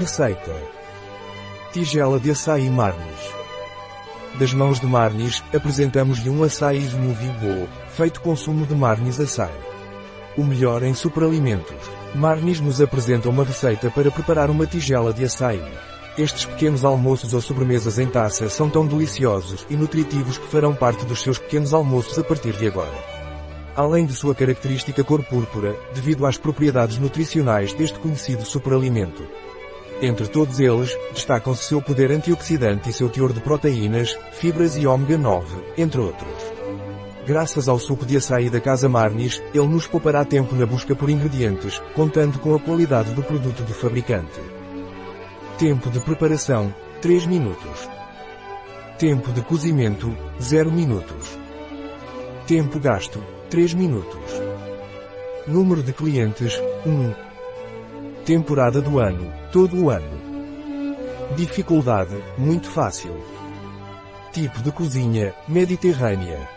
[0.00, 0.56] Receita.
[1.74, 3.34] Tigela de açaí Marnis.
[4.38, 9.50] Das mãos de Marnis, apresentamos-lhe um açaí Smoothie Bowl, feito com sumo de Marnis açaí.
[10.38, 11.76] O melhor em superalimentos.
[12.14, 15.62] Marnis nos apresenta uma receita para preparar uma tigela de açaí.
[16.16, 21.04] Estes pequenos almoços ou sobremesas em taça são tão deliciosos e nutritivos que farão parte
[21.04, 23.04] dos seus pequenos almoços a partir de agora.
[23.76, 29.22] Além de sua característica cor púrpura, devido às propriedades nutricionais deste conhecido superalimento.
[30.02, 35.18] Entre todos eles, destacam-se seu poder antioxidante e seu teor de proteínas, fibras e ômega
[35.18, 35.46] 9,
[35.76, 36.60] entre outros.
[37.26, 41.10] Graças ao suco de açaí da Casa Marnis, ele nos poupará tempo na busca por
[41.10, 44.40] ingredientes, contando com a qualidade do produto do fabricante.
[45.58, 47.88] Tempo de preparação, 3 minutos.
[48.98, 51.38] Tempo de cozimento, 0 minutos.
[52.46, 54.32] Tempo gasto, 3 minutos.
[55.46, 57.29] Número de clientes, 1.
[58.24, 60.20] Temporada do ano, todo o ano.
[61.36, 63.16] Dificuldade, muito fácil.
[64.30, 66.48] Tipo de cozinha, mediterrânea.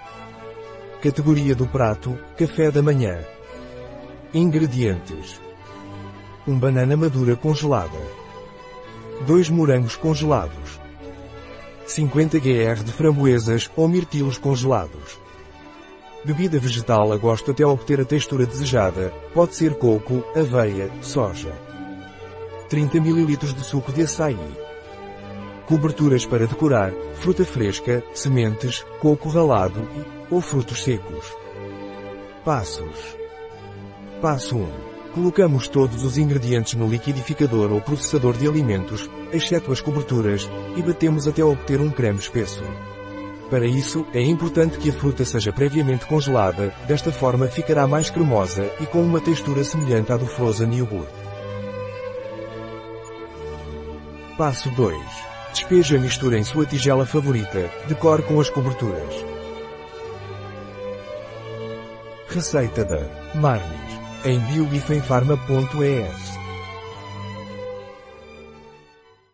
[1.02, 3.18] Categoria do prato, café da manhã.
[4.34, 5.40] Ingredientes.
[6.46, 7.98] 1 banana madura congelada.
[9.26, 10.82] 2 morangos congelados.
[11.88, 15.18] 50 gr de framboesas ou mirtilos congelados.
[16.26, 21.52] Bebida vegetal a gosto até obter a textura desejada, pode ser coco, aveia, soja.
[22.70, 24.40] 30 ml de suco de açaí.
[25.68, 31.26] Coberturas para decorar, fruta fresca, sementes, coco ralado e, ou frutos secos.
[32.46, 33.18] Passos.
[34.22, 34.68] Passo 1.
[35.14, 41.28] Colocamos todos os ingredientes no liquidificador ou processador de alimentos, exceto as coberturas, e batemos
[41.28, 42.64] até obter um creme espesso.
[43.54, 48.68] Para isso, é importante que a fruta seja previamente congelada, desta forma ficará mais cremosa
[48.82, 51.08] e com uma textura semelhante à do frozen yogurt.
[54.36, 54.98] Passo 2.
[55.52, 59.24] Despeje a mistura em sua tigela favorita, decore com as coberturas.
[62.30, 66.43] Receita da Marnis, em biobifenfarma.es